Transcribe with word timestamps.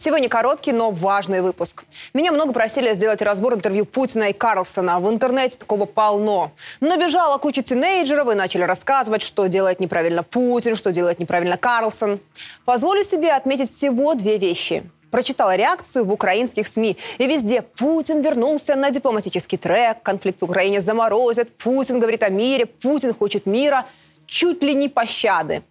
Сегодня 0.00 0.28
короткий, 0.28 0.70
но 0.70 0.92
важный 0.92 1.40
выпуск. 1.40 1.82
Меня 2.14 2.30
много 2.30 2.52
просили 2.52 2.94
сделать 2.94 3.20
разбор 3.20 3.54
интервью 3.54 3.84
Путина 3.84 4.30
и 4.30 4.32
Карлсона. 4.32 5.00
В 5.00 5.10
интернете 5.10 5.58
такого 5.58 5.86
полно. 5.86 6.52
Набежала 6.78 7.36
куча 7.38 7.64
тинейджеров 7.64 8.30
и 8.30 8.36
начали 8.36 8.62
рассказывать, 8.62 9.22
что 9.22 9.48
делает 9.48 9.80
неправильно 9.80 10.22
Путин, 10.22 10.76
что 10.76 10.92
делает 10.92 11.18
неправильно 11.18 11.56
Карлсон. 11.56 12.20
Позволю 12.64 13.02
себе 13.02 13.32
отметить 13.32 13.74
всего 13.74 14.14
две 14.14 14.38
вещи. 14.38 14.88
Прочитала 15.10 15.56
реакцию 15.56 16.04
в 16.04 16.12
украинских 16.12 16.68
СМИ. 16.68 16.96
И 17.18 17.26
везде 17.26 17.62
Путин 17.62 18.20
вернулся 18.20 18.76
на 18.76 18.92
дипломатический 18.92 19.56
трек, 19.56 20.00
конфликт 20.04 20.40
в 20.40 20.44
Украине 20.44 20.80
заморозят, 20.80 21.48
Путин 21.56 21.98
говорит 21.98 22.22
о 22.22 22.28
мире, 22.28 22.66
Путин 22.66 23.12
хочет 23.14 23.46
мира, 23.46 23.84
чуть 24.26 24.62
ли 24.62 24.76
не 24.76 24.88
пощады. 24.88 25.64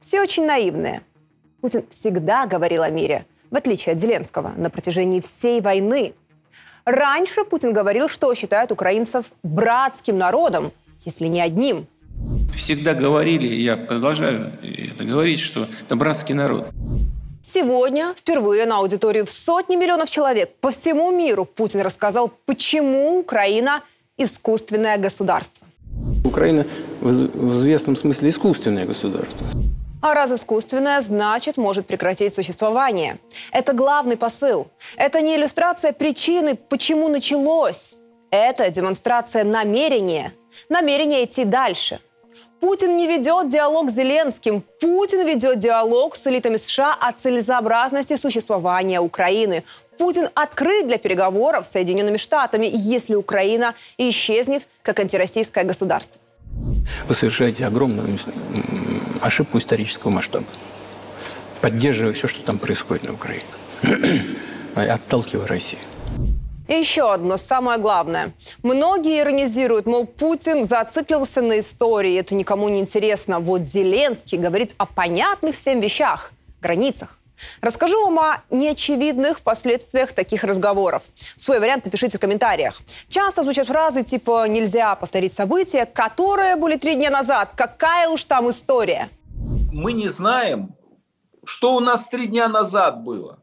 Все 0.00 0.20
очень 0.20 0.44
наивные. 0.44 1.02
Путин 1.60 1.84
всегда 1.88 2.46
говорил 2.46 2.82
о 2.82 2.90
мире– 2.90 3.26
в 3.54 3.56
отличие 3.56 3.92
от 3.92 4.00
Зеленского, 4.00 4.52
на 4.56 4.68
протяжении 4.68 5.20
всей 5.20 5.60
войны. 5.60 6.14
Раньше 6.84 7.44
Путин 7.44 7.72
говорил, 7.72 8.08
что 8.08 8.34
считает 8.34 8.72
украинцев 8.72 9.26
братским 9.44 10.18
народом, 10.18 10.72
если 11.04 11.28
не 11.28 11.40
одним. 11.40 11.86
Всегда 12.52 12.94
говорили, 12.94 13.46
и 13.46 13.62
я 13.62 13.76
продолжаю 13.76 14.50
это 14.60 15.04
говорить, 15.04 15.38
что 15.38 15.68
это 15.86 15.94
братский 15.94 16.34
народ. 16.34 16.66
Сегодня 17.44 18.12
впервые 18.16 18.66
на 18.66 18.78
аудитории 18.78 19.22
в 19.22 19.30
сотни 19.30 19.76
миллионов 19.76 20.10
человек 20.10 20.50
по 20.60 20.70
всему 20.70 21.12
миру 21.12 21.44
Путин 21.44 21.80
рассказал, 21.80 22.32
почему 22.46 23.20
Украина– 23.20 23.84
искусственное 24.18 24.98
государство. 24.98 25.64
Украина 26.24 26.66
в 27.00 27.58
известном 27.58 27.94
смысле 27.94 28.30
искусственное 28.30 28.84
государство. 28.84 29.46
А 30.04 30.12
раз 30.12 30.30
искусственное, 30.30 31.00
значит, 31.00 31.56
может 31.56 31.86
прекратить 31.86 32.34
существование. 32.34 33.20
Это 33.52 33.72
главный 33.72 34.18
посыл. 34.18 34.66
Это 34.98 35.22
не 35.22 35.34
иллюстрация 35.34 35.94
причины, 35.94 36.56
почему 36.56 37.08
началось. 37.08 37.94
Это 38.30 38.68
демонстрация 38.68 39.44
намерения. 39.44 40.34
Намерения 40.68 41.24
идти 41.24 41.44
дальше. 41.46 42.00
Путин 42.60 42.98
не 42.98 43.06
ведет 43.06 43.48
диалог 43.48 43.88
с 43.88 43.94
Зеленским. 43.94 44.62
Путин 44.78 45.26
ведет 45.26 45.58
диалог 45.58 46.16
с 46.16 46.26
элитами 46.26 46.58
США 46.58 46.94
о 47.00 47.12
целесообразности 47.12 48.18
существования 48.18 49.00
Украины. 49.00 49.64
Путин 49.96 50.28
открыт 50.34 50.86
для 50.86 50.98
переговоров 50.98 51.64
с 51.64 51.70
Соединенными 51.70 52.18
Штатами, 52.18 52.68
если 52.70 53.14
Украина 53.14 53.74
исчезнет 53.96 54.68
как 54.82 55.00
антироссийское 55.00 55.64
государство. 55.64 56.20
Вы 57.08 57.14
совершаете 57.14 57.64
огромную 57.66 58.06
ошибку 59.24 59.58
исторического 59.58 60.10
масштаба, 60.10 60.46
поддерживая 61.60 62.12
все, 62.12 62.28
что 62.28 62.42
там 62.42 62.58
происходит 62.58 63.04
на 63.04 63.14
Украине, 63.14 63.44
отталкивая 64.74 65.46
Россию. 65.46 65.80
И 66.68 66.72
еще 66.72 67.12
одно, 67.12 67.36
самое 67.36 67.78
главное. 67.78 68.32
Многие 68.62 69.20
иронизируют, 69.20 69.86
мол, 69.86 70.06
Путин 70.06 70.64
зациклился 70.64 71.42
на 71.42 71.58
истории, 71.58 72.16
это 72.16 72.34
никому 72.34 72.68
не 72.70 72.80
интересно. 72.80 73.38
Вот 73.40 73.68
Зеленский 73.68 74.38
говорит 74.38 74.74
о 74.78 74.86
понятных 74.86 75.56
всем 75.56 75.80
вещах, 75.80 76.32
границах. 76.62 77.18
Расскажу 77.60 78.04
вам 78.04 78.18
о 78.18 78.42
неочевидных 78.50 79.40
последствиях 79.40 80.12
таких 80.12 80.44
разговоров. 80.44 81.02
Свой 81.36 81.60
вариант 81.60 81.84
напишите 81.84 82.18
в 82.18 82.20
комментариях. 82.20 82.80
Часто 83.08 83.42
звучат 83.42 83.66
фразы 83.66 84.02
типа 84.02 84.46
«нельзя 84.48 84.94
повторить 84.94 85.32
события, 85.32 85.86
которые 85.86 86.56
были 86.56 86.76
три 86.76 86.94
дня 86.94 87.10
назад. 87.10 87.52
Какая 87.56 88.08
уж 88.08 88.24
там 88.24 88.50
история?» 88.50 89.08
Мы 89.72 89.92
не 89.92 90.08
знаем, 90.08 90.74
что 91.44 91.74
у 91.74 91.80
нас 91.80 92.08
три 92.08 92.26
дня 92.26 92.48
назад 92.48 93.02
было. 93.02 93.38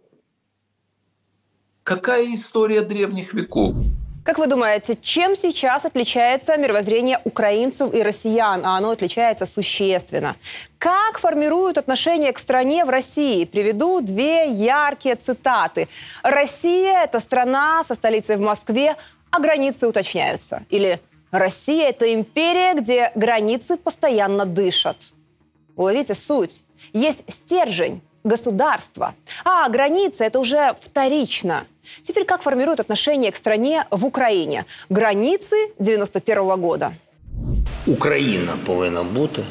Какая 1.83 2.33
история 2.33 2.81
древних 2.81 3.33
веков? 3.33 3.75
Как 4.23 4.37
вы 4.37 4.45
думаете, 4.45 4.95
чем 5.01 5.35
сейчас 5.35 5.83
отличается 5.83 6.55
мировоззрение 6.55 7.19
украинцев 7.23 7.91
и 7.91 8.03
россиян? 8.03 8.63
А 8.63 8.77
оно 8.77 8.91
отличается 8.91 9.47
существенно. 9.47 10.35
Как 10.77 11.17
формируют 11.17 11.79
отношения 11.79 12.31
к 12.31 12.37
стране 12.37 12.85
в 12.85 12.89
России? 12.89 13.45
Приведу 13.45 13.99
две 14.01 14.47
яркие 14.51 15.15
цитаты. 15.15 15.87
«Россия– 16.21 17.03
это 17.03 17.19
страна 17.19 17.83
со 17.83 17.95
столицей 17.95 18.35
в 18.35 18.41
Москве, 18.41 18.95
а 19.31 19.39
границы 19.39 19.87
уточняются». 19.87 20.65
Или 20.69 20.99
«Россия– 21.31 21.89
это 21.89 22.13
империя, 22.13 22.75
где 22.75 23.11
границы 23.15 23.75
постоянно 23.75 24.45
дышат». 24.45 24.97
Уловите 25.75 26.13
суть. 26.13 26.63
Есть 26.93 27.23
стержень, 27.27 28.01
государства. 28.24 29.14
А 29.44 29.68
границы – 29.68 30.26
это 30.26 30.38
уже 30.38 30.74
вторично. 30.80 31.64
Теперь 32.02 32.24
как 32.24 32.42
формируют 32.42 32.80
отношение 32.80 33.30
к 33.30 33.36
стране 33.36 33.84
в 33.90 34.04
Украине? 34.04 34.64
Границы 34.90 35.54
91 35.78 36.38
-го 36.38 36.60
года. 36.60 36.90
Україна 37.86 38.52
повинна 38.66 39.02
бути 39.02 39.42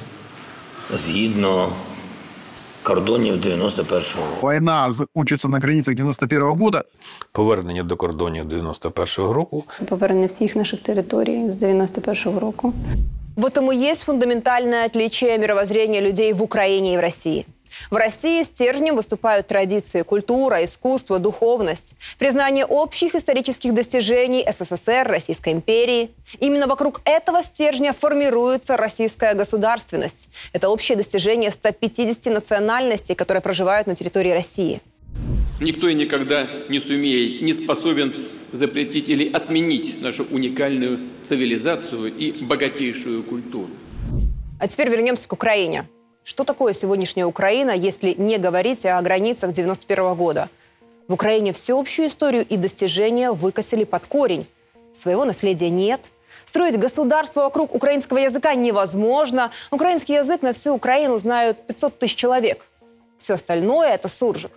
згідно 0.93 1.69
кордонів 2.83 3.35
91-го 3.35 4.25
року. 4.25 4.49
Війна 4.49 4.91
закінчиться 4.91 5.47
на 5.47 5.59
границях 5.59 5.95
91-го 5.95 6.39
року. 6.39 6.71
Повернення 7.31 7.83
до 7.83 7.95
кордонів 7.95 8.45
91-го 8.45 9.33
року. 9.33 9.63
Повернення 9.89 10.27
всіх 10.27 10.55
наших 10.55 10.79
територій 10.81 11.51
з 11.51 11.63
91-го 11.63 12.39
року. 12.39 12.73
В 13.35 13.45
этом 13.45 13.71
и 13.71 13.91
есть 13.91 14.03
фундаментальное 14.03 14.85
отличие 14.85 15.37
мировоззрения 15.37 16.01
людей 16.01 16.33
в 16.33 16.41
Украине 16.41 16.93
и 16.93 16.97
в 16.97 17.01
России – 17.01 17.58
в 17.90 17.96
России 17.96 18.42
стержнем 18.42 18.96
выступают 18.96 19.46
традиции, 19.46 20.02
культура, 20.02 20.64
искусство, 20.64 21.18
духовность, 21.18 21.94
признание 22.18 22.64
общих 22.64 23.14
исторических 23.14 23.74
достижений 23.74 24.46
СССР, 24.50 25.06
Российской 25.06 25.52
империи. 25.52 26.10
Именно 26.38 26.66
вокруг 26.66 27.00
этого 27.04 27.42
стержня 27.42 27.92
формируется 27.92 28.76
российская 28.76 29.34
государственность. 29.34 30.28
Это 30.52 30.68
общее 30.68 30.96
достижение 30.96 31.50
150 31.50 32.26
национальностей, 32.26 33.14
которые 33.14 33.42
проживают 33.42 33.86
на 33.86 33.94
территории 33.94 34.30
России. 34.30 34.80
Никто 35.60 35.88
и 35.88 35.94
никогда 35.94 36.48
не 36.70 36.80
сумеет, 36.80 37.42
не 37.42 37.52
способен 37.52 38.28
запретить 38.50 39.08
или 39.08 39.30
отменить 39.30 40.00
нашу 40.00 40.24
уникальную 40.24 41.00
цивилизацию 41.22 42.16
и 42.16 42.32
богатейшую 42.32 43.22
культуру. 43.22 43.68
А 44.58 44.66
теперь 44.66 44.88
вернемся 44.88 45.28
к 45.28 45.32
Украине. 45.32 45.84
Что 46.29 46.43
такое 46.43 46.73
сегодняшняя 46.73 47.25
Украина, 47.25 47.71
если 47.71 48.15
не 48.17 48.37
говорить 48.37 48.85
о 48.85 48.99
границах 49.01 49.51
91 49.51 50.15
года? 50.15 50.49
В 51.07 51.13
Украине 51.13 51.53
всеобщую 51.53 52.07
историю 52.07 52.43
и 52.43 52.57
достижения 52.57 53.31
выкосили 53.31 53.83
под 53.83 54.07
корень. 54.07 54.47
Своего 54.91 55.23
наследия 55.23 55.69
нет. 55.69 56.09
Строить 56.45 56.79
государство 56.79 57.41
вокруг 57.41 57.75
украинского 57.75 58.17
языка 58.17 58.55
невозможно. 58.55 59.51
Украинский 59.69 60.15
язык 60.15 60.41
на 60.41 60.53
всю 60.53 60.73
Украину 60.73 61.17
знают 61.19 61.67
500 61.67 61.99
тысяч 61.99 62.15
человек. 62.15 62.65
Все 63.19 63.35
остальное – 63.35 63.95
это 63.95 64.07
суржик. 64.07 64.51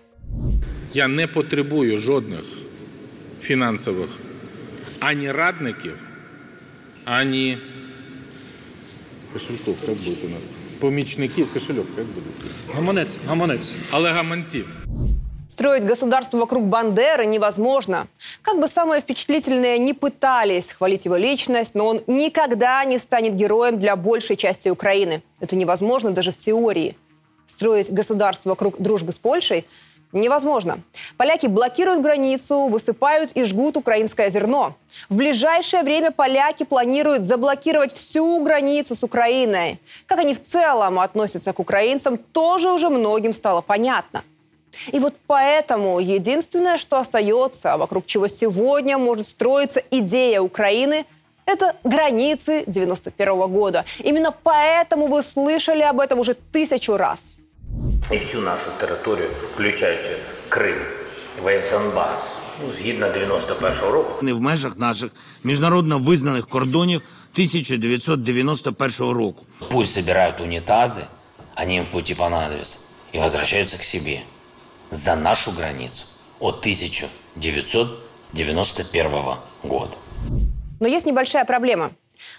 Я 0.93 1.06
не 1.06 1.27
потребую 1.27 1.99
жодних 1.99 2.45
фінансових 3.41 4.09
ані 5.01 5.33
радників, 5.33 5.99
ані 7.05 7.59
кошельков, 9.33 9.77
як 9.89 9.97
буде 9.97 10.27
у 10.27 10.29
нас 10.29 10.43
помічників, 10.81 11.53
кошельок, 11.53 11.87
як 11.97 12.06
буде? 12.06 12.27
Гаманець, 12.75 13.19
гаманець. 13.29 13.71
Але 13.91 14.11
гаманців. 14.11 14.87
Строить 15.49 15.84
государство 15.84 16.39
вокруг 16.39 16.62
Бандеры 16.62 17.27
невозможно. 17.27 18.06
Как 18.43 18.61
бы 18.61 18.69
самые 18.69 19.01
впечатлительные 19.01 19.79
не 19.79 19.93
пытались 19.93 20.71
хвалить 20.71 21.06
его 21.06 21.17
личность, 21.17 21.75
но 21.75 21.89
он 21.89 22.01
никогда 22.06 22.84
не 22.84 22.99
станет 22.99 23.34
героем 23.34 23.79
для 23.79 23.97
большей 23.97 24.37
части 24.37 24.69
Украины. 24.69 25.23
Это 25.41 25.56
невозможно 25.56 26.11
даже 26.11 26.31
в 26.31 26.37
теории. 26.37 26.95
Строить 27.47 27.93
государство 27.93 28.51
вокруг 28.51 28.77
дружбы 28.79 29.12
с 29.12 29.19
Польшей – 29.19 29.75
Невозможно. 30.13 30.79
Поляки 31.18 31.47
блокируют 31.47 32.01
границу, 32.01 32.68
высыпают 32.68 33.31
и 33.31 33.45
жгут 33.45 33.77
украинское 33.77 34.30
зерно. 34.30 34.75
В 35.10 35.15
ближайшее 35.15 35.81
время 35.81 36.12
поляки 36.12 36.63
планируют 36.63 37.25
заблокировать 37.25 37.92
всю 37.92 38.39
границу 38.44 38.94
с 38.94 39.01
Украиной. 39.01 39.80
Как 40.06 40.19
они 40.19 40.36
в 40.36 40.44
целом 40.44 41.00
относятся 41.00 41.51
к 41.51 41.60
украинцам, 41.60 42.19
тоже 42.19 42.71
уже 42.71 42.89
многим 42.89 43.33
стало 43.33 43.62
понятно. 43.62 44.24
И 44.92 45.00
вот 45.00 45.15
поэтому 45.25 46.00
единственное, 46.00 46.77
что 46.77 47.00
остается, 47.00 47.77
вокруг 47.77 48.06
чего 48.06 48.27
сегодня 48.27 49.00
может 49.00 49.27
строиться 49.27 49.81
идея 49.89 50.42
Украины, 50.42 51.06
это 51.45 51.75
границы 51.83 52.63
91 52.68 53.51
года. 53.51 53.83
Именно 54.00 54.31
поэтому 54.44 55.07
вы 55.07 55.24
слышали 55.24 55.81
об 55.81 56.00
этом 56.00 56.19
уже 56.19 56.36
тысячу 56.36 56.98
раз 56.98 57.39
і 58.12 58.19
всю 58.19 58.43
нашу 58.43 58.70
територію, 58.81 59.29
включаючи 59.55 60.17
Крим, 60.49 60.79
весь 61.43 61.70
Донбас, 61.70 62.29
ну, 62.65 62.73
згідно 62.73 63.06
91-го 63.06 63.91
року. 63.91 64.12
Не 64.23 64.32
в 64.32 64.41
межах 64.41 64.79
наших 64.79 65.11
міжнародно 65.44 65.99
визнаних 65.99 66.49
кордонів 66.49 67.03
1991 67.32 69.11
року. 69.11 69.44
Пусть 69.70 69.94
забирают 69.94 70.41
унитазы, 70.41 71.03
они 71.55 71.76
им 71.76 71.85
в 71.85 71.88
пути 71.88 72.15
понадобятся, 72.15 72.79
и 73.15 73.19
возвращаются 73.19 73.79
к 73.79 73.82
себе. 73.82 74.23
за 74.91 75.17
нашу 75.17 75.53
границу 75.53 76.05
от 76.41 76.61
1991 76.61 79.11
года. 79.62 79.93
Но 80.81 80.88
есть 80.88 81.06
небольшая 81.06 81.44
проблема. 81.44 81.91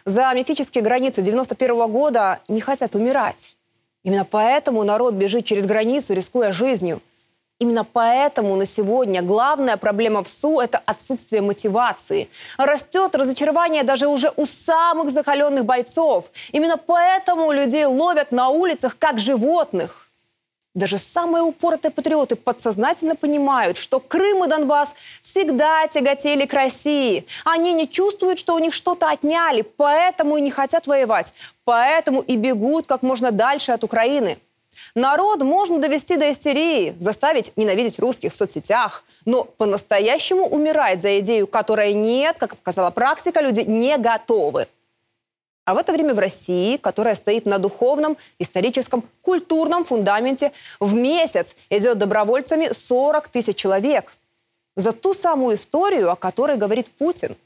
За 0.06 0.34
мифические 0.34 0.84
границы 0.84 1.22
91 1.22 1.92
года 1.92 2.40
не 2.48 2.62
хотят 2.62 2.96
умирать. 2.96 3.53
Именно 4.05 4.27
поэтому 4.27 4.85
народ 4.85 5.15
бежит 5.15 5.47
через 5.47 5.65
границу, 5.65 6.13
рискуя 6.13 6.53
жизнью. 6.53 7.01
Именно 7.59 7.85
поэтому 7.85 8.57
на 8.57 8.67
сегодня 8.67 9.23
главная 9.23 9.77
проблема 9.77 10.23
в 10.23 10.29
СУ– 10.29 10.61
это 10.61 10.83
отсутствие 10.85 11.41
мотивации. 11.41 12.29
Растет 12.59 13.15
разочарование 13.15 13.85
даже 13.85 14.07
уже 14.09 14.33
у 14.37 14.45
самых 14.45 15.11
закаленных 15.11 15.65
бойцов. 15.65 16.27
Именно 16.53 16.77
поэтому 16.77 17.53
людей 17.53 17.87
ловят 17.87 18.33
на 18.33 18.49
улицах 18.49 18.99
как 18.99 19.19
животных. 19.19 20.04
Даже 20.75 20.99
самые 20.99 21.45
упоротые 21.45 21.93
патриоты 21.93 22.35
подсознательно 22.35 23.15
понимают, 23.15 23.77
что 23.77 24.01
Крым 24.01 24.45
и 24.45 24.49
Донбасс 24.49 24.95
всегда 25.23 25.87
тяготели 25.87 26.47
к 26.47 26.53
России. 26.53 27.27
Они 27.45 27.73
не 27.73 27.89
чувствуют, 27.89 28.41
что 28.41 28.57
у 28.57 28.59
них 28.59 28.75
что-то 28.75 29.09
отняли, 29.09 29.63
поэтому 29.63 30.37
и 30.37 30.41
не 30.41 30.51
хотят 30.51 30.89
воевать. 30.89 31.33
Поэтому 31.65 32.23
и 32.23 32.35
бегут 32.37 32.87
как 32.87 33.03
можно 33.03 33.31
дальше 33.31 33.71
от 33.71 33.85
Украины. 33.85 34.39
Народ 34.97 35.43
можно 35.45 35.79
довести 35.79 36.17
до 36.17 36.33
истерии, 36.33 36.97
заставить 36.99 37.53
ненавидеть 37.57 38.01
русских 38.01 38.33
в 38.33 38.37
соцсетях. 38.37 39.05
Но 39.25 39.45
по-настоящему 39.45 40.45
умирать 40.45 41.01
за 41.01 41.21
идею, 41.21 41.47
которой 41.47 41.95
нет, 41.95 42.37
как 42.39 42.57
показала 42.57 42.91
практика, 42.91 43.41
люди 43.41 43.61
не 43.61 43.97
готовы. 43.97 44.67
А 45.65 45.75
в 45.75 45.79
это 45.79 45.93
время 45.93 46.13
в 46.13 46.19
России, 46.19 46.77
которая 46.77 47.15
стоит 47.15 47.47
на 47.47 47.59
духовном, 47.59 48.19
историческом, 48.39 49.03
культурном 49.23 49.85
фундаменте, 49.85 50.53
в 50.79 50.95
месяц 50.95 51.57
идет 51.71 51.99
добровольцами 51.99 52.71
40 52.73 53.29
тысяч 53.29 53.57
человек. 53.57 54.13
За 54.77 54.93
ту 54.93 55.15
самую 55.15 55.57
историю, 55.57 56.11
о 56.11 56.17
которой 56.17 56.57
говорит 56.57 56.89
Путин. 56.99 57.37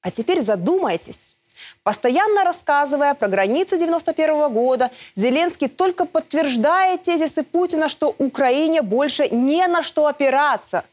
А 0.00 0.10
теперь 0.10 0.40
задумайтесь. 0.40 1.36
Постоянно 1.82 2.42
рассказывая 2.42 3.14
про 3.14 3.28
границы 3.28 3.78
91 3.78 4.52
года, 4.52 4.90
Зеленский 5.14 5.68
только 5.68 6.06
подтверждает 6.06 7.02
тезисы 7.02 7.42
Путина, 7.42 7.88
что 7.88 8.14
Украине 8.18 8.82
больше 8.82 9.28
не 9.28 9.66
на 9.66 9.82
что 9.82 10.06
опираться. 10.06 10.84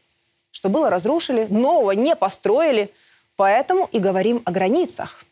Что 0.50 0.68
было 0.68 0.90
разрушили, 0.90 1.46
нового 1.48 1.92
не 1.92 2.14
построили. 2.14 2.92
Поэтому 3.36 3.88
и 3.90 3.98
говорим 3.98 4.42
о 4.44 4.50
границах. 4.50 5.24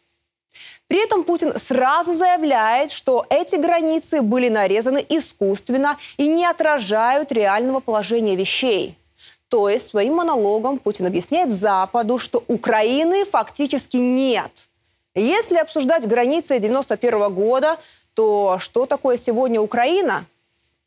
При 0.89 1.03
этом 1.03 1.25
Путин 1.25 1.59
сразу 1.59 2.13
заявляет, 2.13 2.93
что 2.93 3.27
эти 3.29 3.57
границы 3.57 4.23
были 4.23 4.49
нарезаны 4.49 5.05
искусственно 5.09 5.99
и 6.17 6.29
не 6.29 6.47
отражают 6.47 7.33
реального 7.33 7.81
положения 7.81 8.37
вещей. 8.37 8.97
То 9.49 9.69
есть 9.69 9.87
своим 9.87 10.15
монологом 10.15 10.79
Путин 10.79 11.07
объясняет 11.07 11.53
Западу, 11.53 12.19
что 12.19 12.43
Украины 12.49 13.25
фактически 13.25 13.97
нет. 13.97 14.53
Если 15.15 15.57
обсуждать 15.57 16.07
границы 16.07 16.59
91 16.59 17.33
года, 17.33 17.79
то 18.15 18.59
что 18.61 18.87
такое 18.87 19.17
сегодня 19.17 19.61
Украина? 19.61 20.27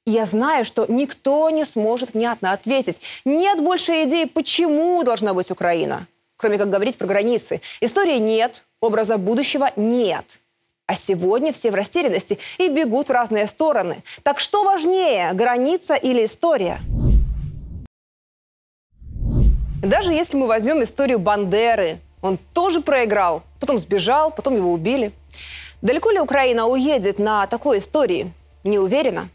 Я 0.05 0.25
знаю, 0.25 0.65
что 0.65 0.85
никто 0.87 1.49
не 1.49 1.65
сможет 1.65 2.13
внятно 2.13 2.51
ответить. 2.51 3.01
Нет 3.25 3.61
больше 3.61 4.03
идеи, 4.03 4.25
почему 4.25 5.03
должна 5.03 5.33
быть 5.33 5.51
Украина, 5.51 6.07
кроме 6.35 6.57
как 6.57 6.69
говорить 6.69 6.97
про 6.97 7.07
границы. 7.07 7.61
Истории 7.81 8.17
нет, 8.17 8.63
Образа 8.81 9.17
будущего 9.17 9.71
нет. 9.75 10.39
А 10.87 10.95
сегодня 10.95 11.51
все 11.51 11.69
в 11.69 11.75
растерянности 11.75 12.39
и 12.57 12.69
бегут 12.69 13.09
в 13.09 13.11
разные 13.11 13.45
стороны. 13.45 14.03
Так 14.23 14.39
что 14.39 14.63
важнее, 14.63 15.33
граница 15.33 15.95
или 15.95 16.25
история? 16.25 16.79
Даже 19.83 20.13
если 20.13 20.37
мы 20.37 20.47
возьмем 20.47 20.81
историю 20.81 21.19
Бандеры, 21.19 21.99
он 22.21 22.37
тоже 22.53 22.81
проиграл, 22.81 23.43
потом 23.59 23.79
сбежал, 23.79 24.31
потом 24.31 24.55
его 24.55 24.71
убили. 24.71 25.11
Далеко 25.81 26.09
ли 26.11 26.19
Украина 26.19 26.67
уедет 26.67 27.19
на 27.19 27.47
такой 27.47 27.77
истории? 27.77 28.33
Не 28.63 28.79
уверена. 28.79 29.29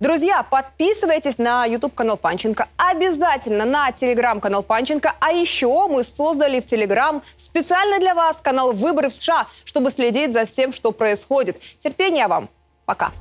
Друзья, 0.00 0.42
подписывайтесь 0.42 1.38
на 1.38 1.64
YouTube-канал 1.64 2.16
Панченко, 2.16 2.68
обязательно 2.76 3.64
на 3.64 3.92
телеграм-канал 3.92 4.62
Панченко. 4.62 5.14
А 5.20 5.32
еще 5.32 5.88
мы 5.88 6.04
создали 6.04 6.60
в 6.60 6.66
Телеграм 6.66 7.22
специально 7.36 7.98
для 7.98 8.14
вас 8.14 8.38
канал 8.42 8.72
«Выборы 8.72 9.08
в 9.08 9.14
США», 9.14 9.46
чтобы 9.64 9.90
следить 9.90 10.32
за 10.32 10.44
всем, 10.44 10.72
что 10.72 10.92
происходит. 10.92 11.60
Терпения 11.78 12.28
вам. 12.28 12.48
Пока. 12.84 13.12